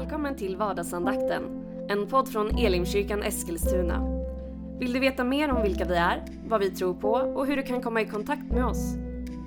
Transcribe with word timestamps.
Välkommen 0.00 0.36
till 0.36 0.56
vardagsandakten, 0.56 1.42
en 1.88 2.06
podd 2.06 2.28
från 2.28 2.58
Elimkyrkan 2.58 3.22
Eskilstuna. 3.22 4.02
Vill 4.78 4.92
du 4.92 5.00
veta 5.00 5.24
mer 5.24 5.50
om 5.50 5.62
vilka 5.62 5.84
vi 5.84 5.94
är, 5.94 6.24
vad 6.48 6.60
vi 6.60 6.70
tror 6.70 6.94
på 6.94 7.10
och 7.10 7.46
hur 7.46 7.56
du 7.56 7.62
kan 7.62 7.82
komma 7.82 8.00
i 8.00 8.06
kontakt 8.06 8.52
med 8.52 8.64
oss? 8.64 8.94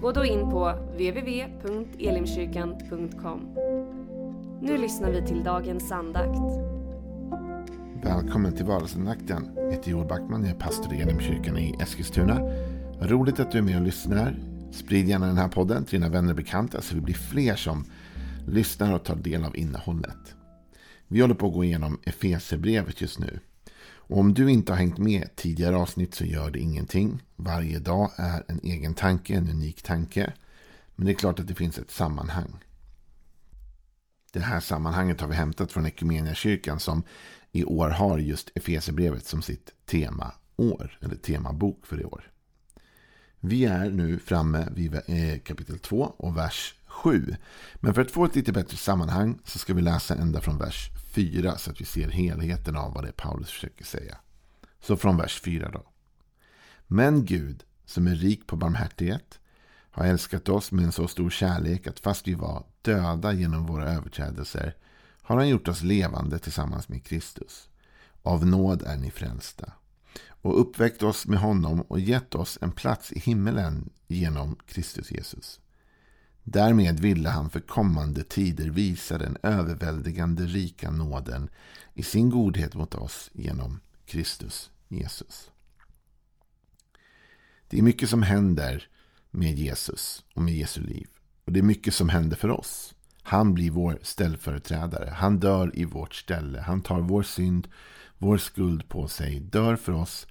Gå 0.02 0.12
då 0.12 0.26
in 0.26 0.50
på 0.50 0.74
www.elimkyrkan.com. 0.92 3.40
Nu 4.62 4.78
lyssnar 4.78 5.12
vi 5.12 5.28
till 5.28 5.44
dagens 5.44 5.92
andakt. 5.92 6.40
Välkommen 8.04 8.56
till 8.56 8.66
vardagsandakten. 8.66 9.50
Jag 9.56 9.72
heter 9.72 9.92
Joel 9.92 10.08
Backman, 10.08 10.42
jag 10.42 10.50
är 10.56 10.60
pastor 10.60 10.94
i 10.94 11.02
Elimkyrkan 11.02 11.58
i 11.58 11.76
Eskilstuna. 11.80 12.40
Vad 13.00 13.12
roligt 13.12 13.40
att 13.40 13.52
du 13.52 13.58
är 13.58 13.62
med 13.62 13.76
och 13.76 13.86
lyssnar. 13.86 14.36
Sprid 14.72 15.10
gärna 15.10 15.26
den 15.26 15.38
här 15.38 15.50
podden 15.50 15.86
till 15.86 16.00
dina 16.00 16.12
vänner 16.12 16.30
och 16.30 16.38
bekanta 16.38 16.82
så 16.82 16.96
vi 16.96 17.02
blir 17.02 17.16
fler 17.16 17.56
som 17.56 17.86
lyssnar 18.48 18.94
och 18.94 19.04
tar 19.04 19.16
del 19.16 19.44
av 19.44 19.58
innehållet. 19.58 20.36
Vi 21.14 21.22
håller 21.22 21.36
på 21.36 21.48
att 21.48 21.54
gå 21.54 21.64
igenom 21.64 22.00
Efesebrevet 22.04 23.02
just 23.02 23.20
nu. 23.20 23.40
Och 23.84 24.18
om 24.18 24.34
du 24.34 24.52
inte 24.52 24.72
har 24.72 24.78
hängt 24.78 24.98
med 24.98 25.36
tidigare 25.36 25.76
avsnitt 25.76 26.14
så 26.16 26.26
gör 26.26 26.52
det 26.52 26.60
ingenting. 26.60 27.24
Varje 27.36 27.80
dag 27.80 28.12
är 28.16 28.44
en 28.48 28.60
egen 28.64 28.94
tanke, 28.94 29.34
en 29.34 29.50
unik 29.50 29.82
tanke. 29.82 30.34
Men 30.96 31.06
det 31.06 31.12
är 31.12 31.16
klart 31.16 31.40
att 31.40 31.48
det 31.48 31.56
finns 31.56 31.78
ett 31.78 31.92
sammanhang. 31.92 32.56
Det 34.32 34.40
här 34.40 34.60
sammanhanget 34.60 35.22
har 35.22 35.28
vi 35.28 35.36
hämtat 35.36 35.72
från 35.72 35.86
Equmeniakyrkan 35.86 36.80
som 36.80 37.04
i 37.52 37.64
år 37.64 37.90
har 37.90 38.18
just 38.18 38.52
Efesebrevet 38.56 39.26
som 39.26 39.42
sitt 39.42 39.72
temaår, 39.86 40.98
eller 41.02 41.16
temabok 41.16 41.86
för 41.86 42.02
i 42.02 42.06
år. 42.06 42.32
Vi 43.40 43.66
är 43.66 43.90
nu 43.90 44.20
framme 44.20 44.68
vid 44.72 44.96
eh, 44.96 45.40
kapitel 45.44 45.80
2 45.80 46.14
och 46.18 46.38
vers 46.38 46.76
7. 46.86 47.36
Men 47.76 47.94
för 47.94 48.02
att 48.02 48.12
få 48.12 48.26
ett 48.26 48.36
lite 48.36 48.52
bättre 48.52 48.78
sammanhang 48.78 49.40
så 49.44 49.60
ska 49.60 49.74
vi 49.74 49.82
läsa 49.82 50.16
ända 50.16 50.42
från 50.42 50.58
vers 50.58 50.90
4 51.14 51.58
så 51.58 51.72
att 51.72 51.82
vi 51.82 51.86
ser 51.86 52.10
helheten 52.10 52.76
av 52.76 52.94
vad 52.94 53.04
det 53.04 53.08
är 53.08 53.14
Paulus 53.14 53.50
försöker 53.50 53.86
säga. 53.86 54.18
Så 54.82 54.98
från 54.98 55.18
vers 55.18 55.42
4 55.42 55.70
då. 55.70 55.84
Men 56.88 57.26
Gud, 57.26 57.64
som 57.86 58.08
är 58.08 58.16
rik 58.16 58.48
på 58.48 58.56
barmhärtighet, 58.56 59.40
har 59.92 60.06
älskat 60.06 60.50
oss 60.50 60.72
med 60.72 60.86
en 60.86 60.92
så 60.92 61.08
stor 61.08 61.30
kärlek 61.30 61.88
att 61.88 62.00
fast 62.00 62.28
vi 62.28 62.34
var 62.34 62.66
döda 62.82 63.34
genom 63.34 63.66
våra 63.66 63.92
överträdelser 63.92 64.76
har 65.22 65.38
han 65.38 65.50
gjort 65.50 65.68
oss 65.68 65.82
levande 65.82 66.40
tillsammans 66.40 66.90
med 66.90 67.04
Kristus. 67.04 67.70
Av 68.24 68.46
nåd 68.46 68.82
är 68.82 68.98
ni 68.98 69.12
frälsta. 69.12 69.74
Och 70.28 70.62
uppväckt 70.62 71.04
oss 71.04 71.28
med 71.28 71.40
honom 71.40 71.82
och 71.82 72.00
gett 72.00 72.36
oss 72.36 72.58
en 72.62 72.72
plats 72.72 73.12
i 73.12 73.20
himmelen 73.20 73.90
genom 74.08 74.56
Kristus 74.68 75.12
Jesus. 75.12 75.60
Därmed 76.44 77.00
ville 77.00 77.30
han 77.30 77.50
för 77.50 77.60
kommande 77.60 78.24
tider 78.24 78.70
visa 78.70 79.18
den 79.18 79.38
överväldigande 79.44 80.46
rika 80.46 80.92
nåden 80.92 81.50
i 81.94 82.04
sin 82.04 82.30
godhet 82.30 82.76
mot 82.76 82.96
oss 82.96 83.30
genom 83.34 83.80
Kristus 84.06 84.72
Jesus. 84.88 85.52
Det 87.68 87.78
är 87.78 87.82
mycket 87.82 88.10
som 88.10 88.24
händer 88.24 88.88
med 89.32 89.60
Jesus 89.60 90.24
och 90.34 90.42
med 90.42 90.54
Jesu 90.54 90.82
liv. 90.82 91.08
Och 91.46 91.52
det 91.52 91.60
är 91.60 91.64
mycket 91.64 91.94
som 91.94 92.10
händer 92.10 92.38
för 92.38 92.50
oss. 92.50 92.96
Han 93.22 93.54
blir 93.54 93.72
vår 93.72 94.00
ställföreträdare. 94.02 95.10
Han 95.10 95.40
dör 95.40 95.72
i 95.80 95.86
vårt 95.86 96.16
ställe. 96.16 96.60
Han 96.60 96.82
tar 96.82 97.02
vår 97.02 97.24
synd, 97.24 97.68
vår 98.18 98.38
skuld 98.38 98.90
på 98.90 99.08
sig, 99.08 99.40
dör 99.40 99.76
för 99.76 99.92
oss 99.92 100.28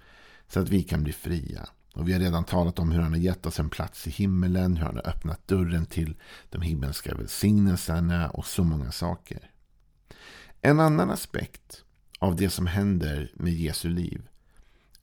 så 0.49 0.61
att 0.61 0.69
vi 0.69 0.83
kan 0.83 1.03
bli 1.03 1.13
fria. 1.13 1.69
Och 1.95 2.09
vi 2.09 2.13
har 2.13 2.21
redan 2.21 2.45
talat 2.45 2.79
om 2.79 2.93
hur 2.93 3.01
han 3.01 3.13
har 3.13 3.19
gett 3.19 3.47
oss 3.47 3.61
en 3.61 3.71
plats 3.71 4.07
i 4.07 4.11
himmelen, 4.11 4.77
hur 4.77 4.87
han 4.87 4.97
har 4.97 5.09
öppnat 5.09 5.49
dörren 5.49 5.87
till 5.87 6.17
de 6.51 6.63
himmelska 6.63 7.15
välsignelserna 7.15 8.31
och 8.31 8.47
så 8.47 8.65
många 8.65 8.93
saker. 8.93 9.51
En 10.61 10.81
annan 10.81 11.11
aspekt 11.11 11.85
av 12.19 12.37
det 12.37 12.51
som 12.51 12.67
händer 12.67 13.33
med 13.35 13.53
Jesu 13.53 13.89
liv 13.89 14.29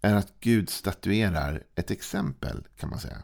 är 0.01 0.15
att 0.15 0.33
Gud 0.39 0.69
statuerar 0.69 1.63
ett 1.75 1.91
exempel 1.91 2.67
kan 2.77 2.89
man 2.89 2.99
säga. 2.99 3.23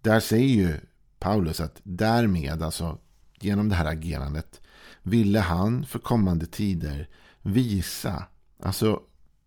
Där 0.00 0.20
säger 0.20 0.48
ju 0.48 0.80
Paulus 1.18 1.60
att 1.60 1.80
därmed, 1.82 2.62
alltså 2.62 2.98
genom 3.40 3.68
det 3.68 3.74
här 3.74 3.86
agerandet, 3.86 4.60
ville 5.02 5.40
han 5.40 5.86
för 5.86 5.98
kommande 5.98 6.46
tider 6.46 7.08
visa, 7.42 8.24
alltså 8.62 9.02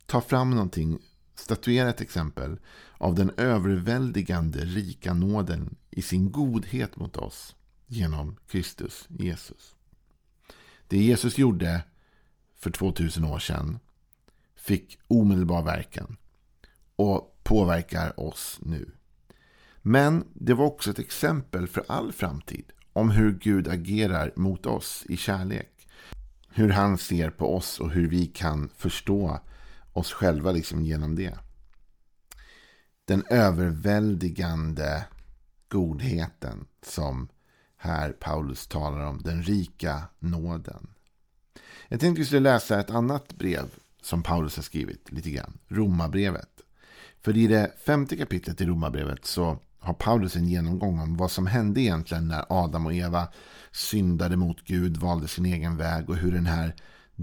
ta 0.06 0.22
fram 0.22 0.50
någonting 0.50 1.00
statuera 1.42 1.90
ett 1.90 2.02
exempel 2.02 2.60
av 2.98 3.16
den 3.16 3.32
överväldigande 3.38 4.60
rika 4.60 5.14
nåden 5.14 5.76
i 5.90 6.02
sin 6.02 6.32
godhet 6.32 6.96
mot 6.96 7.18
oss 7.18 7.56
genom 7.88 8.38
Kristus 8.48 9.06
Jesus. 9.10 9.76
Det 10.88 10.98
Jesus 10.98 11.38
gjorde 11.38 11.84
för 12.56 12.72
2000 12.72 13.26
år 13.26 13.40
sedan 13.40 13.80
fick 14.56 15.00
omedelbar 15.08 15.64
verkan 15.64 16.18
och 16.96 17.40
påverkar 17.44 18.20
oss 18.20 18.60
nu. 18.62 18.92
Men 19.82 20.28
det 20.34 20.54
var 20.54 20.66
också 20.66 20.92
ett 20.92 21.00
exempel 21.00 21.68
för 21.68 21.84
all 21.88 22.12
framtid 22.12 22.72
om 22.94 23.12
hur 23.12 23.32
Gud 23.32 23.68
agerar 23.68 24.32
mot 24.36 24.66
oss 24.66 25.06
i 25.10 25.18
kärlek. 25.18 25.88
Hur 26.50 26.70
han 26.70 26.98
ser 26.98 27.30
på 27.30 27.56
oss 27.56 27.80
och 27.80 27.92
hur 27.92 28.08
vi 28.08 28.26
kan 28.26 28.70
förstå 28.78 29.40
oss 29.94 30.14
själva 30.14 30.52
liksom 30.52 30.82
genom 30.82 31.16
det. 31.16 31.38
Den 33.06 33.24
överväldigande 33.30 35.06
godheten 35.68 36.66
som 36.86 37.28
här 37.78 38.12
Paulus 38.12 38.68
talar 38.68 39.06
om. 39.06 39.22
Den 39.22 39.44
rika 39.44 40.02
nåden. 40.20 40.88
Jag 41.88 42.00
tänkte 42.00 42.20
vi 42.20 42.26
skulle 42.26 42.40
läsa 42.40 42.80
ett 42.80 42.90
annat 42.90 43.34
brev 43.34 43.66
som 44.02 44.24
Paulus 44.24 44.56
har 44.56 44.64
skrivit 44.64 45.12
lite 45.12 45.32
grann. 45.32 45.58
Romarbrevet. 45.68 46.50
För 47.22 47.38
i 47.38 47.48
det 47.48 47.72
femte 47.86 48.18
kapitlet 48.18 48.62
i 48.62 48.66
Romarbrevet 48.66 49.26
så 49.26 49.58
har 49.80 49.94
Paulus 49.94 50.36
en 50.36 50.48
genomgång 50.48 51.00
om 51.00 51.18
vad 51.18 51.32
som 51.32 51.48
hände 51.48 51.82
egentligen 51.82 52.28
när 52.28 52.46
Adam 52.50 52.86
och 52.86 52.94
Eva 52.94 53.28
syndade 53.72 54.38
mot 54.38 54.62
Gud, 54.66 54.98
valde 54.98 55.28
sin 55.28 55.46
egen 55.46 55.78
väg 55.78 56.10
och 56.10 56.16
hur 56.16 56.32
den 56.32 56.46
här 56.46 56.76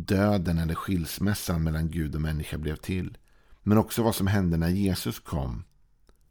döden 0.06 0.58
eller 0.58 0.74
skilsmässan 0.74 1.62
mellan 1.62 1.90
Gud 1.90 2.14
och 2.14 2.20
människa 2.20 2.58
blev 2.58 2.76
till. 2.76 3.18
Men 3.62 3.78
också 3.78 4.02
vad 4.02 4.14
som 4.14 4.26
hände 4.26 4.56
när 4.56 4.68
Jesus 4.68 5.18
kom. 5.18 5.64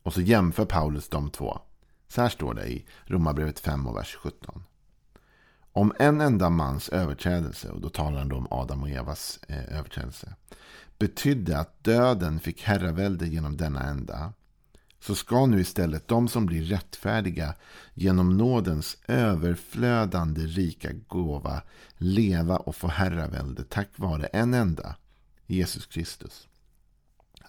Och 0.04 0.14
så 0.14 0.22
jämför 0.22 0.66
Paulus 0.66 1.10
de 1.10 1.30
två. 1.30 1.60
Så 2.08 2.22
här 2.22 2.30
står 2.30 2.54
det 2.54 2.68
i 2.68 2.86
Romarbrevet 3.06 3.60
5 3.60 3.88
och 3.88 3.98
vers 3.98 4.18
17. 4.22 4.64
Om 5.72 5.94
en 6.00 6.22
enda 6.22 6.50
mans 6.50 6.90
överträdelse, 6.90 7.70
och 7.70 7.82
då 7.82 7.90
talar 7.90 8.20
han 8.20 8.32
om 8.32 8.48
Adam 8.52 8.84
och 8.84 8.90
Evas 8.90 9.40
eh, 9.48 9.78
överträdelse, 9.78 10.36
betydde 10.98 11.60
att 11.60 11.84
döden 11.84 12.40
fick 12.40 12.64
herravälde 12.64 13.28
genom 13.28 13.58
denna 13.58 13.84
enda, 13.84 14.34
så 15.00 15.16
ska 15.16 15.46
nu 15.46 15.62
istället 15.62 16.08
de 16.08 16.28
som 16.28 16.46
blir 16.46 16.64
rättfärdiga 16.64 17.56
genom 17.94 18.38
nådens 18.38 18.98
överflödande 19.08 20.42
rika 20.42 20.90
gåva 21.08 21.62
leva 21.98 22.58
och 22.58 22.76
få 22.76 22.88
herravälde 22.88 23.64
tack 23.64 23.90
vare 23.96 24.26
en 24.26 24.54
enda, 24.54 24.96
Jesus 25.46 25.86
Kristus. 25.86 26.48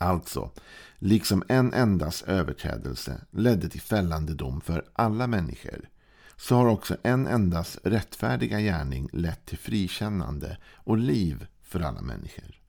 Alltså, 0.00 0.50
liksom 0.98 1.42
en 1.48 1.72
endas 1.75 2.22
överträdelse 2.22 3.20
ledde 3.31 3.69
till 3.69 3.81
fällande 3.81 4.34
dom 4.34 4.60
för 4.60 4.84
alla 4.92 5.26
människor, 5.26 5.88
så 6.37 6.54
har 6.54 6.66
också 6.66 6.97
en 7.03 7.26
endas 7.26 7.78
rättfärdiga 7.84 8.60
gärning 8.60 9.08
lett 9.12 9.47
till 9.47 9.58
frikännande 9.58 10.56
och 10.75 10.98
liv 10.98 11.47
för 11.62 11.81
alla 11.81 12.00
människor. 12.03 12.60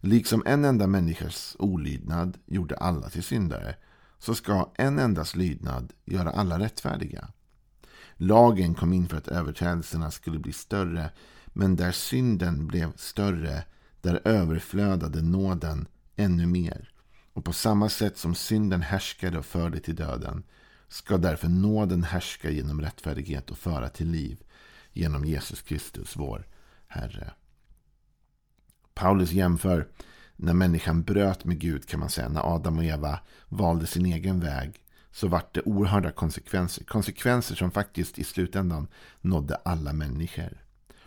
Liksom 0.00 0.42
en 0.46 0.64
enda 0.64 0.86
människas 0.86 1.56
olydnad 1.58 2.38
gjorde 2.46 2.76
alla 2.76 3.10
till 3.10 3.22
syndare, 3.22 3.74
så 4.26 4.34
ska 4.34 4.72
en 4.74 4.98
endas 4.98 5.36
lydnad 5.36 5.92
göra 6.04 6.30
alla 6.30 6.58
rättfärdiga. 6.58 7.28
Lagen 8.16 8.74
kom 8.74 8.92
in 8.92 9.08
för 9.08 9.16
att 9.16 9.28
överträdelserna 9.28 10.10
skulle 10.10 10.38
bli 10.38 10.52
större, 10.52 11.10
men 11.46 11.76
där 11.76 11.92
synden 11.92 12.66
blev 12.66 12.96
större, 12.96 13.64
där 14.00 14.20
överflödade 14.24 15.22
nåden 15.22 15.88
ännu 16.16 16.46
mer. 16.46 16.90
Och 17.32 17.44
på 17.44 17.52
samma 17.52 17.88
sätt 17.88 18.18
som 18.18 18.34
synden 18.34 18.82
härskade 18.82 19.38
och 19.38 19.46
förde 19.46 19.80
till 19.80 19.96
döden 19.96 20.42
ska 20.88 21.18
därför 21.18 21.48
nåden 21.48 22.02
härska 22.04 22.50
genom 22.50 22.80
rättfärdighet 22.80 23.50
och 23.50 23.58
föra 23.58 23.88
till 23.88 24.10
liv 24.10 24.42
genom 24.92 25.24
Jesus 25.24 25.62
Kristus, 25.62 26.16
vår 26.16 26.46
Herre. 26.86 27.32
Paulus 28.94 29.32
jämför 29.32 29.88
när 30.36 30.54
människan 30.54 31.02
bröt 31.02 31.44
med 31.44 31.58
Gud 31.58 31.88
kan 31.88 32.00
man 32.00 32.10
säga, 32.10 32.28
när 32.28 32.54
Adam 32.54 32.78
och 32.78 32.84
Eva 32.84 33.18
valde 33.48 33.86
sin 33.86 34.06
egen 34.06 34.40
väg, 34.40 34.82
så 35.12 35.28
vart 35.28 35.54
det 35.54 35.60
oerhörda 35.60 36.10
konsekvenser. 36.10 36.84
Konsekvenser 36.84 37.54
som 37.54 37.70
faktiskt 37.70 38.18
i 38.18 38.24
slutändan 38.24 38.88
nådde 39.20 39.54
alla 39.54 39.92
människor. 39.92 40.62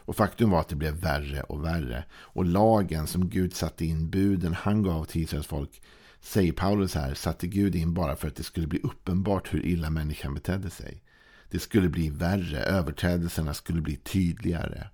Och 0.10 0.16
faktum 0.16 0.50
var 0.50 0.60
att 0.60 0.70
det 0.70 0.76
blev 0.76 0.94
värre 0.94 1.42
och 1.42 1.66
värre. 1.66 2.04
Och 2.12 2.46
lagen 2.46 3.08
som 3.08 3.30
Gud 3.30 3.54
satte 3.54 3.86
in, 3.86 4.10
buden 4.10 4.54
han 4.54 4.84
gav 4.84 5.06
till 5.06 5.22
Israels 5.22 5.48
folk, 5.48 5.82
säger 6.22 6.52
Paulus 6.52 6.96
här, 6.96 7.14
satte 7.14 7.48
Gud 7.48 7.76
in 7.76 7.94
bara 7.94 8.16
för 8.16 8.28
att 8.28 8.36
det 8.36 8.44
skulle 8.44 8.68
bli 8.68 8.80
uppenbart 8.84 9.54
hur 9.54 9.66
illa 9.66 9.90
människan 9.90 10.34
betedde 10.34 10.70
sig. 10.70 11.04
Det 11.50 11.60
skulle 11.60 11.90
bli 11.90 12.10
värre, 12.10 12.60
överträdelserna 12.60 13.54
skulle 13.54 13.82
bli 13.82 13.96
tydligare. 13.96 14.88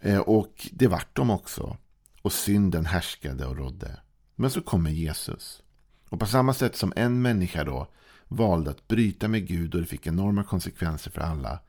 Eh, 0.00 0.18
och 0.18 0.68
det 0.72 0.88
vart 0.88 1.16
de 1.16 1.30
också. 1.30 1.76
Och 2.22 2.32
synden 2.32 2.86
härskade 2.86 3.46
och 3.46 3.56
rådde. 3.56 4.00
Men 4.34 4.50
så 4.50 4.60
kommer 4.60 4.90
Jesus. 4.90 5.62
Och 6.08 6.20
på 6.20 6.26
samma 6.26 6.54
sätt 6.54 6.76
som 6.76 6.92
en 6.96 7.22
människa 7.22 7.64
då 7.64 7.88
valde 8.28 8.70
att 8.70 8.88
bryta 8.88 9.28
med 9.28 9.46
Gud 9.46 9.74
och 9.74 9.80
det 9.80 9.86
fick 9.86 10.06
enorma 10.06 10.44
konsekvenser 10.44 11.10
för 11.10 11.20
alla. 11.20 11.60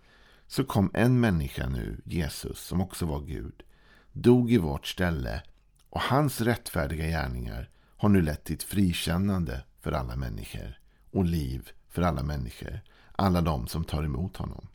Så 0.47 0.63
kom 0.63 0.91
en 0.93 1.19
människa 1.19 1.69
nu, 1.69 2.01
Jesus, 2.05 2.59
som 2.59 2.81
också 2.81 3.05
var 3.05 3.21
Gud. 3.21 3.63
Dog 4.11 4.51
i 4.51 4.57
vårt 4.57 4.87
ställe. 4.87 5.43
Och 5.89 6.01
hans 6.01 6.41
rättfärdiga 6.41 7.07
gärningar 7.07 7.69
har 7.97 8.09
nu 8.09 8.21
lett 8.21 8.43
till 8.43 8.55
ett 8.55 8.63
frikännande 8.63 9.63
för 9.79 9.91
alla 9.91 10.15
människor. 10.15 10.79
Och 11.11 11.25
liv 11.25 11.69
för 11.89 12.01
alla 12.01 12.23
människor. 12.23 12.79
Alla 13.11 13.41
de 13.41 13.67
som 13.67 13.83
tar 13.83 14.03
emot 14.03 14.37
honom. 14.37 14.67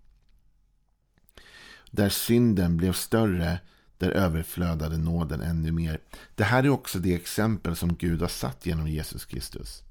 Där 1.90 2.08
synden 2.08 2.76
blev 2.76 2.92
större, 2.92 3.60
där 3.98 4.10
överflödade 4.10 4.98
nåden 4.98 5.40
ännu 5.40 5.72
mer. 5.72 6.00
Det 6.34 6.44
här 6.44 6.64
är 6.64 6.68
också 6.68 6.98
det 6.98 7.14
exempel 7.14 7.76
som 7.76 7.96
Gud 7.96 8.20
har 8.20 8.28
satt 8.28 8.66
genom 8.66 8.88
Jesus 8.88 9.24
Kristus. 9.24 9.82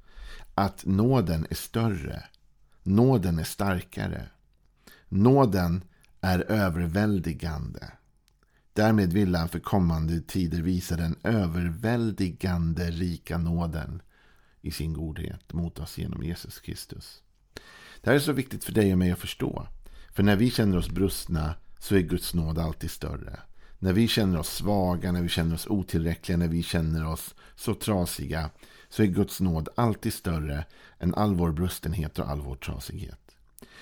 Att 0.56 0.86
nåden 0.86 1.48
är 1.50 1.56
större. 1.56 2.24
Nåden 2.84 3.40
är 3.40 3.44
starkare. 3.44 4.30
Nåden 5.10 5.84
är 6.22 6.40
överväldigande. 6.52 7.92
Därmed 8.74 9.14
vill 9.14 9.36
han 9.36 9.50
för 9.50 9.60
kommande 9.60 10.22
tider 10.22 10.62
visa 10.62 10.96
den 10.96 11.16
överväldigande 11.24 12.92
rika 12.92 13.38
nåden 13.38 14.02
i 14.62 14.72
sin 14.72 14.94
godhet 14.94 15.54
mot 15.54 15.80
oss 15.80 15.98
genom 15.98 16.24
Jesus 16.24 16.60
Kristus. 16.60 17.22
Det 18.02 18.10
här 18.10 18.16
är 18.16 18.20
så 18.20 18.32
viktigt 18.32 18.64
för 18.64 18.72
dig 18.72 18.92
och 18.92 18.98
mig 18.98 19.12
att 19.12 19.20
förstå. 19.20 19.68
För 20.14 20.24
när 20.24 20.36
vi 20.36 20.52
känner 20.52 20.78
oss 20.78 20.90
brustna 20.90 21.56
så 21.80 21.96
är 21.96 22.02
Guds 22.02 22.34
nåd 22.34 22.60
alltid 22.60 22.92
större. 22.92 23.40
När 23.80 23.94
vi 23.94 24.08
känner 24.08 24.40
oss 24.40 24.56
svaga, 24.56 25.12
när 25.12 25.22
vi 25.22 25.30
känner 25.30 25.56
oss 25.56 25.68
otillräckliga, 25.68 26.38
när 26.38 26.48
vi 26.48 26.64
känner 26.64 27.08
oss 27.08 27.36
så 27.56 27.74
trasiga 27.74 28.50
så 28.90 29.04
är 29.04 29.08
Guds 29.08 29.42
nåd 29.42 29.70
alltid 29.76 30.14
större 30.14 30.66
än 31.00 31.16
all 31.16 31.36
vår 31.36 31.52
brustenhet 31.52 32.20
och 32.20 32.30
all 32.30 32.42
vår 32.42 32.56
trasighet. 32.56 33.20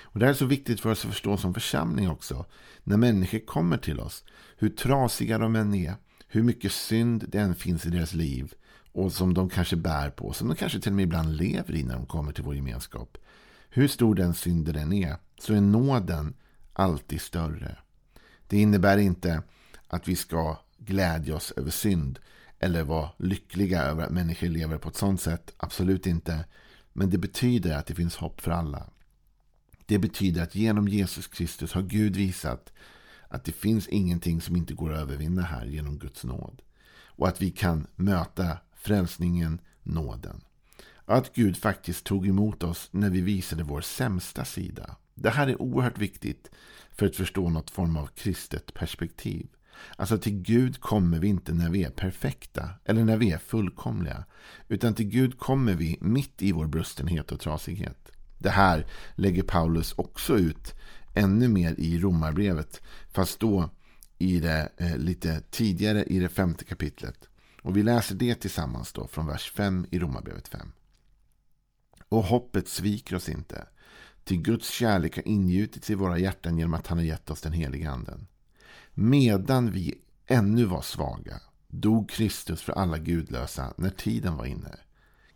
Och 0.02 0.18
Det 0.18 0.26
här 0.26 0.32
är 0.32 0.36
så 0.36 0.46
viktigt 0.46 0.80
för 0.80 0.90
oss 0.90 1.04
att 1.04 1.10
förstå 1.10 1.36
som 1.36 1.54
församling 1.54 2.10
också. 2.10 2.46
När 2.84 2.96
människor 2.96 3.38
kommer 3.38 3.78
till 3.78 4.00
oss, 4.00 4.24
hur 4.56 4.68
trasiga 4.68 5.38
de 5.38 5.56
än 5.56 5.74
är, 5.74 5.94
hur 6.28 6.42
mycket 6.42 6.72
synd 6.72 7.24
det 7.28 7.38
än 7.38 7.54
finns 7.54 7.86
i 7.86 7.90
deras 7.90 8.12
liv 8.14 8.52
och 8.92 9.12
som 9.12 9.34
de 9.34 9.48
kanske 9.50 9.76
bär 9.76 10.10
på, 10.10 10.32
som 10.32 10.48
de 10.48 10.56
kanske 10.56 10.80
till 10.80 10.92
och 10.92 10.96
med 10.96 11.02
ibland 11.02 11.36
lever 11.36 11.74
i 11.74 11.82
när 11.82 11.94
de 11.94 12.06
kommer 12.06 12.32
till 12.32 12.44
vår 12.44 12.54
gemenskap. 12.54 13.18
Hur 13.68 13.88
stor 13.88 14.14
den 14.14 14.34
synden 14.34 14.76
än 14.76 14.92
är, 14.92 15.16
så 15.38 15.54
är 15.54 15.60
nåden 15.60 16.34
alltid 16.72 17.20
större. 17.20 17.78
Det 18.48 18.58
innebär 18.58 18.98
inte 18.98 19.42
att 19.88 20.08
vi 20.08 20.16
ska 20.16 20.58
glädja 20.78 21.36
oss 21.36 21.52
över 21.56 21.70
synd 21.70 22.18
eller 22.58 22.82
vara 22.82 23.10
lyckliga 23.18 23.82
över 23.82 24.04
att 24.04 24.10
människor 24.10 24.48
lever 24.48 24.78
på 24.78 24.88
ett 24.88 24.96
sådant 24.96 25.20
sätt. 25.20 25.54
Absolut 25.56 26.06
inte. 26.06 26.44
Men 26.92 27.10
det 27.10 27.18
betyder 27.18 27.76
att 27.76 27.86
det 27.86 27.94
finns 27.94 28.16
hopp 28.16 28.40
för 28.40 28.50
alla. 28.50 28.86
Det 29.86 29.98
betyder 29.98 30.42
att 30.42 30.54
genom 30.54 30.88
Jesus 30.88 31.26
Kristus 31.26 31.72
har 31.72 31.82
Gud 31.82 32.16
visat 32.16 32.72
att 33.28 33.44
det 33.44 33.52
finns 33.52 33.88
ingenting 33.88 34.40
som 34.40 34.56
inte 34.56 34.74
går 34.74 34.92
att 34.92 35.00
övervinna 35.00 35.42
här 35.42 35.66
genom 35.66 35.98
Guds 35.98 36.24
nåd. 36.24 36.62
Och 37.04 37.28
att 37.28 37.42
vi 37.42 37.50
kan 37.50 37.86
möta 37.96 38.58
frälsningen, 38.76 39.60
nåden. 39.82 40.40
Att 41.04 41.34
Gud 41.34 41.56
faktiskt 41.56 42.04
tog 42.04 42.28
emot 42.28 42.62
oss 42.62 42.88
när 42.90 43.10
vi 43.10 43.20
visade 43.20 43.62
vår 43.62 43.80
sämsta 43.80 44.44
sida. 44.44 44.96
Det 45.14 45.30
här 45.30 45.46
är 45.46 45.62
oerhört 45.62 45.98
viktigt 45.98 46.50
för 46.90 47.06
att 47.06 47.16
förstå 47.16 47.48
något 47.48 47.70
form 47.70 47.96
av 47.96 48.06
kristet 48.06 48.74
perspektiv. 48.74 49.48
Alltså 49.96 50.18
till 50.18 50.42
Gud 50.42 50.80
kommer 50.80 51.18
vi 51.18 51.28
inte 51.28 51.52
när 51.52 51.70
vi 51.70 51.84
är 51.84 51.90
perfekta 51.90 52.70
eller 52.84 53.04
när 53.04 53.16
vi 53.16 53.30
är 53.30 53.38
fullkomliga. 53.38 54.24
Utan 54.68 54.94
till 54.94 55.08
Gud 55.08 55.38
kommer 55.38 55.74
vi 55.74 55.98
mitt 56.00 56.42
i 56.42 56.52
vår 56.52 56.66
brustenhet 56.66 57.32
och 57.32 57.40
trasighet. 57.40 58.12
Det 58.38 58.50
här 58.50 58.86
lägger 59.14 59.42
Paulus 59.42 59.92
också 59.92 60.38
ut 60.38 60.74
ännu 61.14 61.48
mer 61.48 61.74
i 61.78 61.98
romarbrevet. 61.98 62.82
Fast 63.12 63.40
då 63.40 63.70
i 64.18 64.40
det 64.40 64.68
eh, 64.76 64.96
lite 64.96 65.42
tidigare 65.50 66.04
i 66.04 66.18
det 66.18 66.28
femte 66.28 66.64
kapitlet. 66.64 67.28
Och 67.62 67.76
vi 67.76 67.82
läser 67.82 68.14
det 68.14 68.34
tillsammans 68.34 68.92
då 68.92 69.06
från 69.06 69.26
vers 69.26 69.50
5 69.50 69.86
i 69.90 69.98
romarbrevet 69.98 70.48
5. 70.48 70.72
Och 72.08 72.24
hoppet 72.24 72.68
sviker 72.68 73.16
oss 73.16 73.28
inte. 73.28 73.66
Till 74.24 74.42
Guds 74.42 74.70
kärlek 74.70 75.16
har 75.16 75.28
ingjutits 75.28 75.90
i 75.90 75.94
våra 75.94 76.18
hjärtan 76.18 76.58
genom 76.58 76.74
att 76.74 76.86
han 76.86 76.98
har 76.98 77.04
gett 77.04 77.30
oss 77.30 77.40
den 77.40 77.52
heliga 77.52 77.90
anden. 77.90 78.26
Medan 78.98 79.70
vi 79.70 79.94
ännu 80.26 80.64
var 80.64 80.82
svaga 80.82 81.40
dog 81.68 82.10
Kristus 82.10 82.62
för 82.62 82.72
alla 82.72 82.98
gudlösa 82.98 83.74
när 83.76 83.90
tiden 83.90 84.36
var 84.36 84.44
inne. 84.44 84.76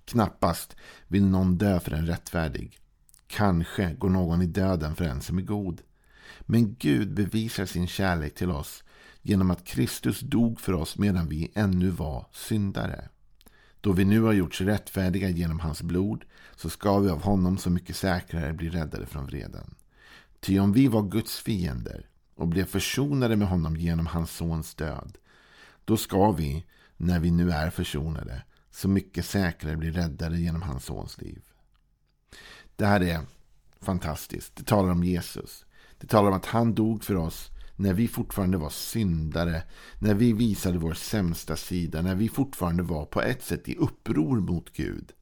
Knappast 0.04 0.76
vill 1.08 1.26
någon 1.26 1.58
dö 1.58 1.80
för 1.80 1.92
en 1.92 2.06
rättfärdig. 2.06 2.78
Kanske 3.26 3.94
går 3.94 4.08
någon 4.08 4.42
i 4.42 4.46
döden 4.46 4.96
för 4.96 5.04
en 5.04 5.20
som 5.20 5.38
är 5.38 5.42
god. 5.42 5.80
Men 6.40 6.74
Gud 6.74 7.14
bevisar 7.14 7.66
sin 7.66 7.86
kärlek 7.86 8.34
till 8.34 8.50
oss 8.50 8.84
genom 9.22 9.50
att 9.50 9.64
Kristus 9.64 10.20
dog 10.20 10.60
för 10.60 10.72
oss 10.72 10.98
medan 10.98 11.28
vi 11.28 11.52
ännu 11.54 11.90
var 11.90 12.26
syndare. 12.32 13.08
Då 13.80 13.92
vi 13.92 14.04
nu 14.04 14.20
har 14.20 14.32
gjorts 14.32 14.60
rättfärdiga 14.60 15.28
genom 15.28 15.60
hans 15.60 15.82
blod 15.82 16.24
så 16.56 16.70
ska 16.70 16.98
vi 16.98 17.10
av 17.10 17.22
honom 17.22 17.58
så 17.58 17.70
mycket 17.70 17.96
säkrare 17.96 18.52
bli 18.52 18.70
räddade 18.70 19.06
från 19.06 19.26
vreden. 19.26 19.74
Ty 20.40 20.58
om 20.58 20.72
vi 20.72 20.88
var 20.88 21.02
Guds 21.02 21.40
fiender 21.40 22.09
och 22.40 22.48
blev 22.48 22.64
försonade 22.64 23.36
med 23.36 23.48
honom 23.48 23.76
genom 23.76 24.06
hans 24.06 24.30
sons 24.30 24.74
död, 24.74 25.18
då 25.84 25.96
ska 25.96 26.32
vi, 26.32 26.64
när 26.96 27.20
vi 27.20 27.30
nu 27.30 27.50
är 27.50 27.70
försonade, 27.70 28.42
så 28.70 28.88
mycket 28.88 29.24
säkrare 29.24 29.76
bli 29.76 29.90
räddade 29.90 30.38
genom 30.40 30.62
hans 30.62 30.84
sons 30.84 31.20
liv. 31.20 31.42
Det 32.76 32.86
här 32.86 33.02
är 33.02 33.20
fantastiskt. 33.80 34.56
Det 34.56 34.62
talar 34.62 34.90
om 34.90 35.04
Jesus. 35.04 35.66
Det 35.98 36.06
talar 36.06 36.30
om 36.30 36.36
att 36.36 36.46
han 36.46 36.74
dog 36.74 37.04
för 37.04 37.16
oss 37.16 37.50
när 37.76 37.94
vi 37.94 38.08
fortfarande 38.08 38.58
var 38.58 38.70
syndare, 38.70 39.62
när 39.98 40.14
vi 40.14 40.32
visade 40.32 40.78
vår 40.78 40.94
sämsta 40.94 41.56
sida, 41.56 42.02
när 42.02 42.14
vi 42.14 42.28
fortfarande 42.28 42.82
var 42.82 43.06
på 43.06 43.22
ett 43.22 43.42
sätt 43.42 43.68
i 43.68 43.76
uppror 43.76 44.40
mot 44.40 44.72
Gud. 44.72 45.12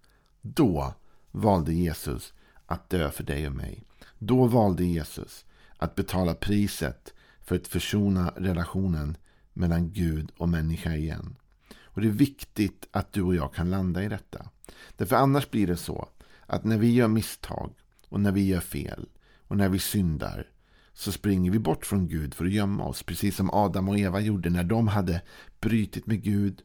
Då 0.42 0.94
valde 1.30 1.72
Jesus 1.72 2.32
att 2.66 2.90
dö 2.90 3.10
för 3.10 3.24
dig 3.24 3.46
och 3.46 3.54
mig. 3.56 3.84
Då 4.18 4.46
valde 4.46 4.84
Jesus 4.84 5.44
att 5.78 5.94
betala 5.94 6.34
priset 6.34 7.14
för 7.42 7.56
att 7.56 7.66
försona 7.66 8.32
relationen 8.36 9.16
mellan 9.52 9.92
Gud 9.92 10.32
och 10.36 10.48
människa 10.48 10.94
igen. 10.94 11.36
Och 11.80 12.00
Det 12.00 12.08
är 12.08 12.12
viktigt 12.12 12.88
att 12.90 13.12
du 13.12 13.22
och 13.22 13.34
jag 13.34 13.54
kan 13.54 13.70
landa 13.70 14.02
i 14.02 14.08
detta. 14.08 14.48
Därför 14.96 15.16
annars 15.16 15.50
blir 15.50 15.66
det 15.66 15.76
så 15.76 16.08
att 16.46 16.64
när 16.64 16.78
vi 16.78 16.92
gör 16.92 17.08
misstag 17.08 17.74
och 18.08 18.20
när 18.20 18.32
vi 18.32 18.46
gör 18.46 18.60
fel 18.60 19.08
och 19.48 19.56
när 19.56 19.68
vi 19.68 19.78
syndar 19.78 20.46
så 20.92 21.12
springer 21.12 21.50
vi 21.50 21.58
bort 21.58 21.86
från 21.86 22.08
Gud 22.08 22.34
för 22.34 22.44
att 22.44 22.52
gömma 22.52 22.84
oss. 22.84 23.02
Precis 23.02 23.36
som 23.36 23.50
Adam 23.50 23.88
och 23.88 23.98
Eva 23.98 24.20
gjorde 24.20 24.50
när 24.50 24.64
de 24.64 24.88
hade 24.88 25.22
brytit 25.60 26.06
med 26.06 26.22
Gud. 26.22 26.62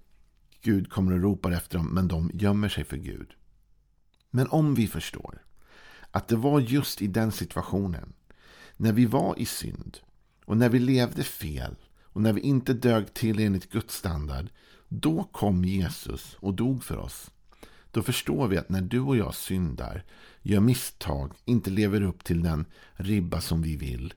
Gud 0.61 0.89
kommer 0.89 1.11
och 1.11 1.21
ropar 1.21 1.51
efter 1.51 1.77
dem, 1.77 1.87
men 1.87 2.07
de 2.07 2.31
gömmer 2.33 2.69
sig 2.69 2.83
för 2.83 2.97
Gud. 2.97 3.33
Men 4.31 4.47
om 4.47 4.75
vi 4.75 4.87
förstår 4.87 5.41
att 6.11 6.27
det 6.27 6.35
var 6.35 6.59
just 6.59 7.01
i 7.01 7.07
den 7.07 7.31
situationen, 7.31 8.13
när 8.77 8.93
vi 8.93 9.05
var 9.05 9.39
i 9.39 9.45
synd 9.45 9.97
och 10.45 10.57
när 10.57 10.69
vi 10.69 10.79
levde 10.79 11.23
fel 11.23 11.75
och 12.03 12.21
när 12.21 12.33
vi 12.33 12.41
inte 12.41 12.73
dög 12.73 13.13
till 13.13 13.39
enligt 13.39 13.71
Guds 13.71 13.95
standard, 13.95 14.49
då 14.89 15.23
kom 15.23 15.65
Jesus 15.65 16.37
och 16.39 16.53
dog 16.53 16.83
för 16.83 16.97
oss. 16.97 17.31
Då 17.91 18.01
förstår 18.01 18.47
vi 18.47 18.57
att 18.57 18.69
när 18.69 18.81
du 18.81 18.99
och 18.99 19.17
jag 19.17 19.35
syndar, 19.35 20.03
gör 20.41 20.59
misstag, 20.59 21.31
inte 21.45 21.69
lever 21.69 22.01
upp 22.01 22.23
till 22.23 22.43
den 22.43 22.65
ribba 22.93 23.41
som 23.41 23.61
vi 23.61 23.75
vill, 23.75 24.13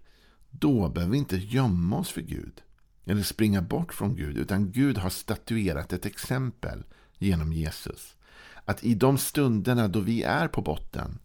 då 0.51 0.89
behöver 0.89 1.13
vi 1.13 1.19
inte 1.19 1.37
gömma 1.37 1.99
oss 1.99 2.11
för 2.11 2.21
Gud. 2.21 2.63
Eller 3.05 3.23
springa 3.23 3.63
bort 3.63 3.95
från 3.95 4.17
Gud. 4.17 4.37
Utan 4.37 4.73
Gud 4.73 4.99
har 4.99 5.11
statuerat 5.11 5.93
ett 5.93 6.07
exempel 6.07 6.85
genom 7.19 7.53
Jesus. 7.53 8.17
Att 8.65 8.85
i 8.85 8.95
de 8.95 9.19
stunderna 9.19 9.89
då 9.89 10.01
vi 10.01 10.23
är 10.23 10.49
på 10.49 10.63
botten 10.63 11.19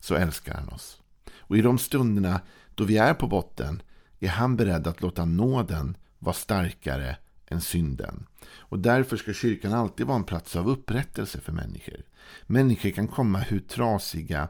så 0.00 0.14
älskar 0.14 0.54
han 0.54 0.68
oss. 0.68 1.02
Och 1.36 1.58
i 1.58 1.62
de 1.62 1.78
stunderna 1.78 2.40
då 2.78 2.84
vi 2.84 2.96
är 2.96 3.14
på 3.14 3.26
botten 3.26 3.82
är 4.20 4.28
han 4.28 4.56
beredd 4.56 4.86
att 4.86 5.02
låta 5.02 5.24
nåden 5.24 5.96
vara 6.18 6.34
starkare 6.34 7.16
än 7.46 7.60
synden. 7.60 8.26
Och 8.48 8.78
därför 8.78 9.16
ska 9.16 9.32
kyrkan 9.32 9.72
alltid 9.72 10.06
vara 10.06 10.16
en 10.16 10.24
plats 10.24 10.56
av 10.56 10.68
upprättelse 10.68 11.40
för 11.40 11.52
människor. 11.52 12.02
Människor 12.46 12.90
kan 12.90 13.08
komma 13.08 13.38
hur 13.38 13.60
trasiga 13.60 14.48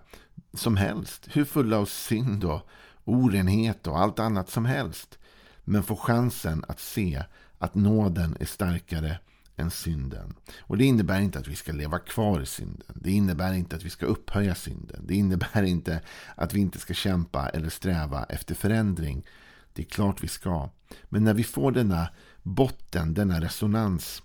som 0.55 0.77
helst, 0.77 1.29
hur 1.33 1.45
fulla 1.45 1.79
av 1.79 1.87
synd 1.87 2.45
och 2.45 2.69
orenhet 3.05 3.87
och 3.87 3.99
allt 3.99 4.19
annat 4.19 4.51
som 4.51 4.65
helst. 4.65 5.19
Men 5.65 5.83
få 5.83 5.97
chansen 5.97 6.65
att 6.69 6.81
se 6.81 7.23
att 7.59 7.75
nåden 7.75 8.37
är 8.41 8.47
starkare 8.47 9.19
än 9.59 9.71
synden. 9.71 10.35
Och 10.59 10.79
Det 10.79 10.85
innebär 10.85 11.21
inte 11.21 11.39
att 11.39 11.49
vi 11.49 11.57
ska 11.57 11.73
leva 11.73 11.99
kvar 11.99 12.41
i 12.41 12.47
synden. 12.47 12.93
Det 12.95 13.11
innebär 13.11 13.53
inte 13.53 13.77
att 13.77 13.85
vi 13.85 13.91
ska 13.91 14.07
upphöja 14.07 14.55
synden. 14.55 15.05
Det 15.07 15.15
innebär 15.15 15.63
inte 15.63 16.01
att 16.35 16.55
vi 16.55 16.61
inte 16.61 16.79
ska 16.79 16.95
kämpa 16.95 17.49
eller 17.49 17.69
sträva 17.69 18.25
efter 18.25 18.55
förändring. 18.55 19.27
Det 19.73 19.83
är 19.83 19.87
klart 19.87 20.25
vi 20.25 20.29
ska. 20.29 20.71
Men 21.05 21.25
när 21.25 21.35
vi 21.35 21.45
får 21.45 21.73
denna 21.73 22.09
botten, 22.43 23.15
denna 23.15 23.41
resonans, 23.41 24.23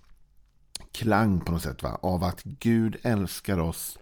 klang 0.92 1.40
på 1.40 1.52
något 1.52 1.62
sätt 1.62 1.82
va? 1.82 1.98
av 2.02 2.24
att 2.24 2.42
Gud 2.42 2.96
älskar 3.02 3.58
oss 3.58 3.98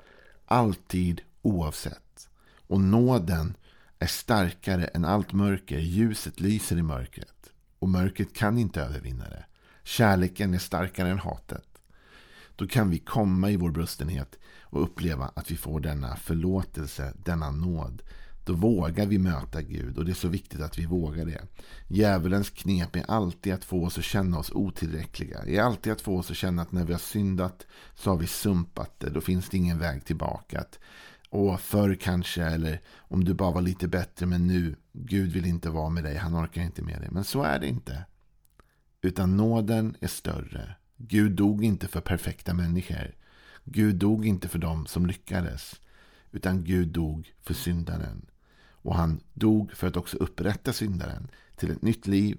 alltid 0.47 1.21
oavsett. 1.43 2.29
Och 2.67 2.81
nåden 2.81 3.57
är 3.99 4.07
starkare 4.07 4.85
än 4.85 5.05
allt 5.05 5.33
mörker. 5.33 5.79
Ljuset 5.79 6.41
lyser 6.41 6.77
i 6.77 6.83
mörkret. 6.83 7.53
Och 7.79 7.89
mörkret 7.89 8.35
kan 8.35 8.59
inte 8.59 8.83
övervinna 8.83 9.25
det. 9.25 9.45
Kärleken 9.85 10.55
är 10.55 10.59
starkare 10.59 11.11
än 11.11 11.19
hatet. 11.19 11.69
Då 12.57 12.67
kan 12.67 12.91
vi 12.91 12.99
komma 12.99 13.51
i 13.51 13.57
vår 13.57 13.71
brustenhet 13.71 14.39
och 14.61 14.83
uppleva 14.83 15.31
att 15.35 15.51
vi 15.51 15.57
får 15.57 15.81
denna 15.81 16.17
förlåtelse, 16.17 17.13
denna 17.25 17.51
nåd. 17.51 18.03
Då 18.45 18.53
vågar 18.53 19.07
vi 19.07 19.19
möta 19.19 19.63
Gud 19.63 19.99
och 19.99 20.05
det 20.05 20.13
är 20.13 20.15
så 20.15 20.29
viktigt 20.29 20.61
att 20.61 20.79
vi 20.79 20.87
vågar 20.87 21.25
det. 21.25 21.43
Djävulens 21.89 22.51
knep 22.51 22.97
är 22.97 23.11
alltid 23.11 23.53
att 23.53 23.65
få 23.65 23.85
oss 23.87 23.99
att 23.99 24.05
känna 24.05 24.39
oss 24.39 24.51
otillräckliga. 24.53 25.43
Det 25.45 25.57
är 25.57 25.63
alltid 25.63 25.93
att 25.93 26.01
få 26.01 26.19
oss 26.19 26.31
att 26.31 26.37
känna 26.37 26.63
att 26.63 26.73
när 26.73 26.85
vi 26.85 26.93
har 26.93 27.01
syndat 27.01 27.67
så 27.95 28.11
har 28.11 28.17
vi 28.17 28.27
sumpat 28.27 29.01
det. 29.01 29.11
Då 29.11 29.21
finns 29.21 29.49
det 29.49 29.57
ingen 29.57 29.79
väg 29.79 30.05
tillbaka. 30.05 30.61
Att, 30.61 30.79
Åh, 31.31 31.57
förr 31.57 31.95
kanske, 31.95 32.43
eller 32.43 32.81
om 32.97 33.25
du 33.25 33.35
bara 33.35 33.51
var 33.51 33.63
lite 33.63 33.89
bättre, 33.89 34.27
men 34.27 34.47
nu, 34.47 34.77
Gud 34.93 35.33
vill 35.33 35.47
inte 35.47 35.71
vara 35.71 35.89
med 35.89 36.05
dig, 36.05 36.17
han 36.17 36.45
orkar 36.45 36.63
inte 36.63 36.83
med 36.83 37.01
dig. 37.01 37.09
Men 37.11 37.25
så 37.25 37.43
är 37.43 37.59
det 37.59 37.67
inte. 37.67 38.05
Utan 39.03 39.37
nåden 39.37 39.97
är 40.01 40.09
större. 40.09 40.75
Gud 40.97 41.33
dog 41.33 41.65
inte 41.65 41.89
för 41.89 42.01
perfekta 42.01 42.55
människor. 42.55 43.15
Gud 43.65 43.97
dog 43.97 44.27
inte 44.27 44.49
för 44.49 44.59
dem 44.59 44.87
som 44.87 45.07
lyckades. 45.07 45.81
Utan 46.31 46.65
Gud 46.65 46.89
dog 46.89 47.33
för 47.41 47.55
syndaren. 47.55 48.27
Och 48.71 48.95
han 48.95 49.21
dog 49.33 49.73
för 49.73 49.87
att 49.87 49.97
också 49.97 50.17
upprätta 50.17 50.73
syndaren 50.73 51.29
till 51.57 51.71
ett 51.71 51.83
nytt 51.83 52.07
liv, 52.07 52.39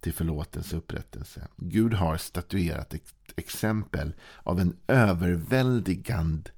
till 0.00 0.12
förlåtelse 0.12 0.76
och 0.76 0.82
upprättelse. 0.82 1.48
Gud 1.56 1.94
har 1.94 2.16
statuerat 2.16 2.94
ett 2.94 3.14
exempel 3.36 4.14
av 4.42 4.60
en 4.60 4.76
överväldigande 4.86 6.50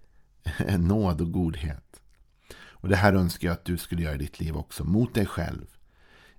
nåd 0.78 1.20
och 1.20 1.32
godhet. 1.32 2.00
Och 2.56 2.88
det 2.88 2.96
här 2.96 3.12
önskar 3.12 3.48
jag 3.48 3.52
att 3.52 3.64
du 3.64 3.76
skulle 3.76 4.02
göra 4.02 4.14
i 4.14 4.18
ditt 4.18 4.40
liv 4.40 4.56
också, 4.56 4.84
mot 4.84 5.14
dig 5.14 5.26
själv. 5.26 5.66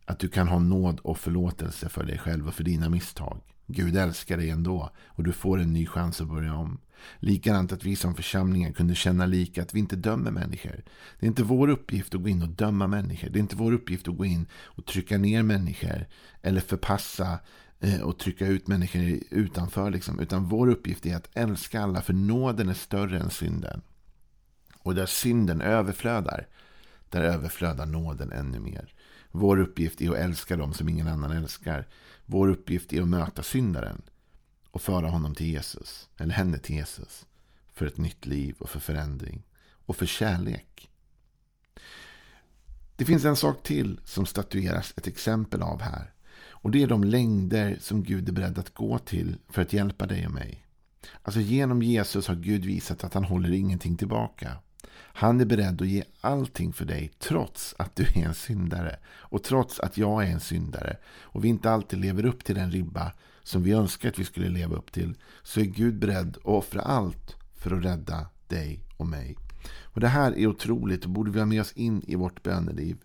Att 0.06 0.20
du 0.20 0.28
kan 0.28 0.48
ha 0.48 0.60
nåd 0.60 1.00
och 1.00 1.18
förlåtelse 1.18 1.90
för 1.90 2.04
dig 2.04 2.18
själv 2.18 2.48
och 2.48 2.54
för 2.54 2.64
dina 2.64 2.90
misstag. 2.90 3.42
Gud 3.68 3.98
älskar 3.98 4.38
dig 4.38 4.50
ändå 4.50 4.90
och 5.06 5.24
du 5.24 5.32
får 5.32 5.60
en 5.60 5.74
ny 5.74 5.86
chans 5.86 6.22
att 6.22 6.28
börja 6.28 6.54
om. 6.54 6.80
Likadant 7.20 7.72
att 7.72 7.84
vi 7.84 7.96
som 7.96 8.16
församlingar 8.16 8.72
kunde 8.72 8.96
känna 8.96 9.26
lika 9.26 9.62
att 9.62 9.74
vi 9.74 9.80
inte 9.80 9.96
dömer 9.96 10.32
människor. 10.32 10.84
Det 11.20 11.26
är 11.26 11.28
inte 11.28 11.44
vår 11.44 11.68
uppgift 11.68 12.16
att 12.16 12.22
gå 12.22 12.30
in 12.30 12.42
och 12.42 12.50
döma 12.50 12.88
människor. 12.88 13.30
Det 13.30 13.40
är 13.40 13.42
inte 13.42 13.56
vår 13.56 13.72
uppgift 13.72 14.08
att 14.08 14.18
gå 14.18 14.26
in 14.26 14.46
och 14.64 14.86
trycka 14.86 15.18
ner 15.18 15.44
människor 15.44 16.06
eller 16.42 16.62
förpassa 16.62 17.40
eh, 17.80 18.02
och 18.02 18.20
trycka 18.20 18.48
ut 18.48 18.68
människor 18.68 19.20
utanför. 19.32 19.92
Liksom. 19.92 20.20
Utan 20.20 20.44
vår 20.44 20.68
uppgift 20.68 21.06
är 21.06 21.16
att 21.16 21.30
älska 21.34 21.82
alla 21.82 22.02
för 22.02 22.14
nåden 22.14 22.70
är 22.70 22.74
större 22.74 23.20
än 23.20 23.30
synden. 23.30 23.82
Och 24.80 24.96
där 24.96 25.06
synden 25.06 25.62
överflödar, 25.62 26.48
där 27.10 27.22
överflödar 27.22 27.86
nåden 27.86 28.32
ännu 28.32 28.60
mer. 28.60 28.94
Vår 29.36 29.60
uppgift 29.60 30.02
är 30.02 30.12
att 30.12 30.18
älska 30.18 30.58
dem 30.58 30.74
som 30.74 30.90
ingen 30.90 31.08
annan 31.08 31.32
älskar. 31.32 31.88
Vår 32.26 32.48
uppgift 32.48 32.94
är 32.94 33.02
att 33.02 33.08
möta 33.08 33.44
syndaren 33.44 34.02
och 34.72 34.82
föra 34.82 35.10
honom 35.10 35.36
till 35.36 35.48
Jesus, 35.48 36.10
eller 36.18 36.34
henne 36.34 36.58
till 36.58 36.76
Jesus, 36.76 37.26
för 37.74 37.86
ett 37.86 37.98
nytt 37.98 38.26
liv 38.26 38.56
och 38.60 38.70
för 38.70 38.80
förändring 38.80 39.44
och 39.86 39.96
för 39.96 40.06
kärlek. 40.06 40.90
Det 42.96 43.06
finns 43.06 43.26
en 43.26 43.36
sak 43.36 43.64
till 43.64 44.00
som 44.04 44.26
statueras 44.26 44.94
ett 44.98 45.08
exempel 45.08 45.62
av 45.62 45.82
här. 45.82 46.14
Och 46.66 46.72
det 46.72 46.84
är 46.84 46.88
de 46.88 47.04
längder 47.04 47.78
som 47.82 48.04
Gud 48.04 48.30
är 48.30 48.34
beredd 48.34 48.60
att 48.60 48.74
gå 48.74 48.98
till 48.98 49.38
för 49.50 49.62
att 49.62 49.74
hjälpa 49.74 50.06
dig 50.06 50.26
och 50.26 50.34
mig. 50.34 50.66
Alltså 51.22 51.40
genom 51.40 51.82
Jesus 51.82 52.28
har 52.28 52.36
Gud 52.36 52.66
visat 52.66 53.04
att 53.04 53.14
han 53.14 53.24
håller 53.24 53.52
ingenting 53.52 53.98
tillbaka. 53.98 54.58
Han 55.18 55.42
är 55.42 55.46
beredd 55.46 55.82
att 55.82 55.88
ge 55.88 56.04
allting 56.22 56.74
för 56.74 56.86
dig 56.86 57.12
trots 57.20 57.76
att 57.78 57.96
du 57.96 58.04
är 58.04 58.26
en 58.26 58.34
syndare. 58.34 58.96
Och 59.08 59.44
trots 59.44 59.80
att 59.80 59.98
jag 59.98 60.24
är 60.24 60.32
en 60.32 60.40
syndare. 60.40 60.98
Och 61.22 61.44
vi 61.44 61.48
inte 61.48 61.72
alltid 61.72 62.00
lever 62.00 62.26
upp 62.26 62.44
till 62.44 62.56
den 62.56 62.72
ribba 62.72 63.12
som 63.44 63.64
vi 63.64 63.72
önskar 63.72 64.10
att 64.10 64.20
vi 64.20 64.26
skulle 64.26 64.50
leva 64.50 64.76
upp 64.76 64.92
till. 64.92 65.16
Så 65.44 65.60
är 65.60 65.66
Gud 65.66 66.00
beredd 66.00 66.38
att 66.38 66.46
offra 66.46 66.82
allt 66.82 67.36
för 67.56 67.78
att 67.78 67.86
rädda 67.86 68.28
dig 68.48 68.80
och 68.98 69.08
mig. 69.08 69.38
Och 69.84 70.02
Det 70.02 70.08
här 70.08 70.38
är 70.38 70.48
otroligt 70.48 71.04
och 71.04 71.10
borde 71.10 71.32
vi 71.32 71.40
ha 71.40 71.46
med 71.46 71.62
oss 71.62 71.74
in 71.74 72.04
i 72.08 72.16
vårt 72.16 72.44
böneliv. 72.44 72.98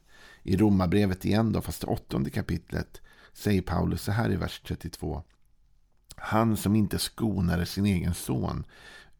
I 0.43 0.57
Romarbrevet 0.57 1.25
igen 1.25 1.52
då, 1.52 1.61
fast 1.61 1.81
det 1.81 1.87
åttonde 1.87 2.31
kapitlet, 2.31 3.00
säger 3.33 3.62
Paulus 3.62 4.02
så 4.02 4.12
här 4.12 4.33
i 4.33 4.37
vers 4.37 4.62
32. 4.67 5.23
Han 6.17 6.57
som 6.57 6.76
inte 6.76 6.99
skonade 6.99 7.67
sin 7.67 7.87
egen 7.87 8.14
son 8.14 8.64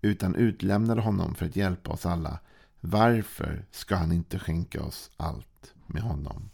utan 0.03 0.35
utlämnade 0.35 1.01
honom 1.01 1.35
för 1.35 1.47
att 1.47 1.57
hjälpa 1.57 1.91
oss 1.91 2.07
alla 2.07 2.39
varför 2.81 3.67
ska 3.71 3.97
han 3.97 4.13
inte 4.13 4.39
skänka 4.39 4.83
oss 4.83 5.11
allt 5.17 5.75
med 5.87 6.03
honom? 6.03 6.51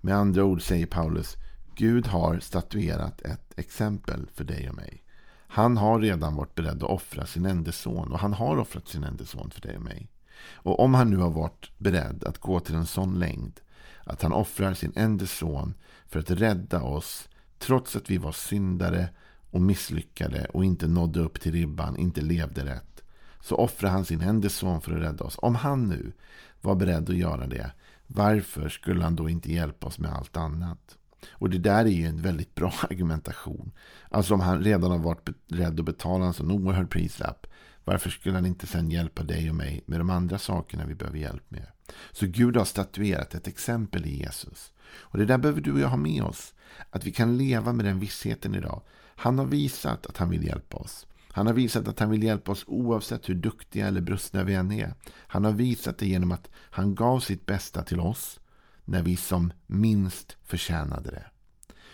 Med 0.00 0.14
andra 0.14 0.44
ord 0.44 0.62
säger 0.62 0.86
Paulus, 0.86 1.36
Gud 1.74 2.06
har 2.06 2.38
statuerat 2.38 3.20
ett 3.20 3.58
exempel 3.58 4.28
för 4.34 4.44
dig 4.44 4.68
och 4.68 4.76
mig. 4.76 5.02
Han 5.48 5.76
har 5.76 6.00
redan 6.00 6.34
varit 6.34 6.54
beredd 6.54 6.82
att 6.82 6.90
offra 6.90 7.26
sin 7.26 7.46
enda 7.46 7.72
son 7.72 8.12
och 8.12 8.18
han 8.18 8.32
har 8.32 8.56
offrat 8.56 8.88
sin 8.88 9.04
enda 9.04 9.24
son 9.24 9.50
för 9.50 9.60
dig 9.60 9.76
och 9.76 9.82
mig. 9.82 10.08
Och 10.52 10.80
om 10.80 10.94
han 10.94 11.10
nu 11.10 11.16
har 11.16 11.30
varit 11.30 11.70
beredd 11.78 12.24
att 12.24 12.38
gå 12.38 12.60
till 12.60 12.74
en 12.74 12.86
sån 12.86 13.18
längd 13.18 13.60
att 14.04 14.22
han 14.22 14.32
offrar 14.32 14.74
sin 14.74 14.92
enda 14.96 15.26
son 15.26 15.74
för 16.06 16.20
att 16.20 16.30
rädda 16.30 16.82
oss 16.82 17.28
trots 17.58 17.96
att 17.96 18.10
vi 18.10 18.18
var 18.18 18.32
syndare 18.32 19.08
och 19.50 19.60
misslyckade 19.60 20.44
och 20.44 20.64
inte 20.64 20.88
nådde 20.88 21.20
upp 21.20 21.40
till 21.40 21.52
ribban, 21.52 21.96
inte 21.96 22.20
levde 22.20 22.64
rätt 22.64 23.02
så 23.40 23.56
offrar 23.56 23.90
han 23.90 24.04
sin 24.04 24.20
enda 24.20 24.48
son 24.48 24.80
för 24.80 24.92
att 24.92 25.02
rädda 25.02 25.24
oss. 25.24 25.36
Om 25.38 25.54
han 25.54 25.88
nu 25.88 26.12
var 26.60 26.74
beredd 26.74 27.10
att 27.10 27.16
göra 27.16 27.46
det, 27.46 27.72
varför 28.06 28.68
skulle 28.68 29.04
han 29.04 29.16
då 29.16 29.28
inte 29.28 29.52
hjälpa 29.52 29.86
oss 29.86 29.98
med 29.98 30.12
allt 30.12 30.36
annat? 30.36 30.98
Och 31.30 31.50
det 31.50 31.58
där 31.58 31.84
är 31.84 31.88
ju 31.88 32.06
en 32.06 32.22
väldigt 32.22 32.54
bra 32.54 32.72
argumentation. 32.90 33.72
Alltså 34.10 34.34
om 34.34 34.40
han 34.40 34.62
redan 34.62 34.90
har 34.90 34.98
varit 34.98 35.28
beredd 35.48 35.80
att 35.80 35.86
betala 35.86 36.26
en 36.26 36.34
sån 36.34 36.50
oerhörd 36.50 36.90
prislapp, 36.90 37.46
varför 37.84 38.10
skulle 38.10 38.34
han 38.34 38.46
inte 38.46 38.66
sen 38.66 38.90
hjälpa 38.90 39.22
dig 39.22 39.50
och 39.50 39.56
mig 39.56 39.82
med 39.86 40.00
de 40.00 40.10
andra 40.10 40.38
sakerna 40.38 40.86
vi 40.86 40.94
behöver 40.94 41.18
hjälp 41.18 41.50
med? 41.50 41.66
Så 42.12 42.26
Gud 42.26 42.56
har 42.56 42.64
statuerat 42.64 43.34
ett 43.34 43.48
exempel 43.48 44.06
i 44.06 44.18
Jesus. 44.18 44.72
Och 44.90 45.18
det 45.18 45.24
där 45.24 45.38
behöver 45.38 45.60
du 45.60 45.72
och 45.72 45.80
jag 45.80 45.88
ha 45.88 45.96
med 45.96 46.22
oss. 46.22 46.54
Att 46.90 47.04
vi 47.04 47.12
kan 47.12 47.36
leva 47.36 47.72
med 47.72 47.84
den 47.84 47.98
vissheten 47.98 48.54
idag. 48.54 48.82
Han 49.16 49.38
har 49.38 49.46
visat 49.46 50.06
att 50.06 50.16
han 50.16 50.30
vill 50.30 50.44
hjälpa 50.44 50.76
oss. 50.76 51.06
Han 51.32 51.46
har 51.46 51.54
visat 51.54 51.88
att 51.88 51.98
han 51.98 52.10
vill 52.10 52.22
hjälpa 52.22 52.52
oss 52.52 52.64
oavsett 52.66 53.28
hur 53.28 53.34
duktiga 53.34 53.86
eller 53.86 54.00
brustna 54.00 54.44
vi 54.44 54.54
än 54.54 54.72
är. 54.72 54.94
Han 55.10 55.44
har 55.44 55.52
visat 55.52 55.98
det 55.98 56.06
genom 56.06 56.32
att 56.32 56.48
han 56.54 56.94
gav 56.94 57.20
sitt 57.20 57.46
bästa 57.46 57.82
till 57.82 58.00
oss 58.00 58.40
när 58.84 59.02
vi 59.02 59.16
som 59.16 59.52
minst 59.66 60.36
förtjänade 60.42 61.10
det. 61.10 61.24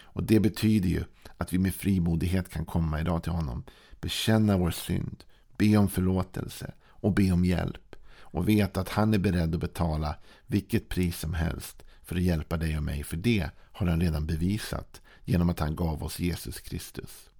Och 0.03 0.23
Det 0.23 0.41
betyder 0.41 0.89
ju 0.89 1.05
att 1.37 1.53
vi 1.53 1.59
med 1.59 1.75
frimodighet 1.75 2.49
kan 2.49 2.65
komma 2.65 3.01
idag 3.01 3.23
till 3.23 3.33
honom, 3.33 3.65
bekänna 4.01 4.57
vår 4.57 4.71
synd, 4.71 5.25
be 5.57 5.77
om 5.77 5.89
förlåtelse 5.89 6.75
och 6.85 7.15
be 7.15 7.33
om 7.33 7.45
hjälp. 7.45 7.97
Och 8.35 8.49
veta 8.49 8.81
att 8.81 8.89
han 8.89 9.15
är 9.15 9.19
beredd 9.19 9.55
att 9.55 9.61
betala 9.61 10.17
vilket 10.47 10.89
pris 10.89 11.19
som 11.19 11.35
helst 11.35 11.83
för 12.03 12.17
att 12.17 12.23
hjälpa 12.23 12.57
dig 12.57 12.77
och 12.77 12.83
mig. 12.83 13.05
För 13.05 13.17
det 13.17 13.51
har 13.73 13.87
han 13.87 14.01
redan 14.01 14.27
bevisat 14.27 15.01
genom 15.25 15.51
att 15.51 15.61
han 15.61 15.77
gav 15.77 16.03
oss 16.03 16.19
Jesus 16.19 16.61
Kristus. 16.61 17.31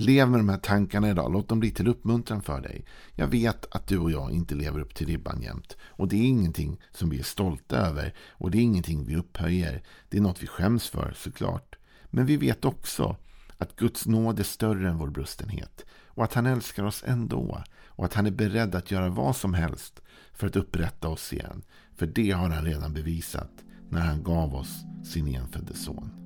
Lev 0.00 0.30
med 0.30 0.40
de 0.40 0.48
här 0.48 0.56
tankarna 0.56 1.10
idag. 1.10 1.32
Låt 1.32 1.48
dem 1.48 1.60
bli 1.60 1.70
till 1.70 1.88
uppmuntran 1.88 2.42
för 2.42 2.60
dig. 2.60 2.84
Jag 3.14 3.26
vet 3.26 3.74
att 3.74 3.86
du 3.86 3.98
och 3.98 4.10
jag 4.10 4.32
inte 4.32 4.54
lever 4.54 4.80
upp 4.80 4.94
till 4.94 5.06
ribban 5.06 5.42
jämt. 5.42 5.76
Och 5.82 6.08
det 6.08 6.16
är 6.16 6.24
ingenting 6.24 6.80
som 6.92 7.10
vi 7.10 7.18
är 7.18 7.22
stolta 7.22 7.76
över. 7.76 8.14
Och 8.30 8.50
det 8.50 8.58
är 8.58 8.62
ingenting 8.62 9.04
vi 9.04 9.16
upphöjer. 9.16 9.82
Det 10.08 10.16
är 10.16 10.20
något 10.20 10.42
vi 10.42 10.46
skäms 10.46 10.88
för 10.88 11.12
såklart. 11.16 11.76
Men 12.06 12.26
vi 12.26 12.36
vet 12.36 12.64
också 12.64 13.16
att 13.58 13.76
Guds 13.76 14.06
nåd 14.06 14.40
är 14.40 14.44
större 14.44 14.88
än 14.88 14.98
vår 14.98 15.10
brustenhet. 15.10 15.84
Och 16.06 16.24
att 16.24 16.34
han 16.34 16.46
älskar 16.46 16.84
oss 16.84 17.04
ändå. 17.06 17.62
Och 17.86 18.04
att 18.04 18.14
han 18.14 18.26
är 18.26 18.30
beredd 18.30 18.74
att 18.74 18.90
göra 18.90 19.08
vad 19.08 19.36
som 19.36 19.54
helst 19.54 20.00
för 20.32 20.46
att 20.46 20.56
upprätta 20.56 21.08
oss 21.08 21.32
igen. 21.32 21.62
För 21.96 22.06
det 22.06 22.30
har 22.30 22.48
han 22.48 22.64
redan 22.64 22.92
bevisat 22.92 23.52
när 23.88 24.00
han 24.00 24.22
gav 24.22 24.54
oss 24.54 24.84
sin 25.04 25.28
enfödde 25.28 25.74
son. 25.74 26.19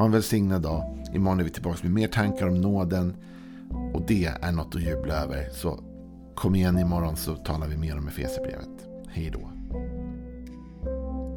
Ha 0.00 0.06
en 0.06 0.12
välsignad 0.12 0.62
dag. 0.62 0.82
Imorgon 1.14 1.40
är 1.40 1.44
vi 1.44 1.50
tillbaka 1.50 1.78
med 1.82 1.92
mer 1.92 2.08
tankar 2.08 2.48
om 2.48 2.60
nåden. 2.60 3.16
Och 3.94 4.02
det 4.06 4.24
är 4.24 4.52
något 4.52 4.74
att 4.74 4.82
jubla 4.82 5.14
över. 5.14 5.48
Så 5.52 5.80
kom 6.34 6.54
igen 6.54 6.78
imorgon 6.78 7.16
så 7.16 7.36
talar 7.36 7.66
vi 7.66 7.76
mer 7.76 7.98
om 7.98 8.08
Efesierbrevet. 8.08 8.88
Hej 9.08 9.30
då. 9.30 9.50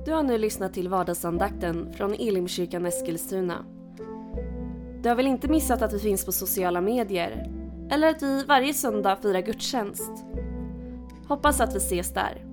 Du 0.06 0.12
har 0.12 0.24
nu 0.24 0.38
lyssnat 0.38 0.74
till 0.74 0.90
vardagsandakten 0.90 1.94
från 1.94 2.14
Elimkyrkan 2.14 2.86
Eskilstuna. 2.86 3.66
Du 5.02 5.10
har 5.10 5.16
väl 5.16 5.28
inte 5.28 5.48
missat 5.48 5.82
att 5.82 5.94
vi 5.94 6.00
finns 6.00 6.26
på 6.26 6.32
sociala 6.32 6.82
medier? 6.82 7.52
Eller 7.92 8.10
att 8.10 8.24
vi 8.24 8.44
varje 8.44 8.74
söndag 8.74 9.18
firar 9.22 9.42
gudstjänst? 9.42 10.12
Hoppas 11.28 11.62
att 11.62 11.76
vi 11.76 11.78
ses 11.78 12.14
där. 12.14 12.53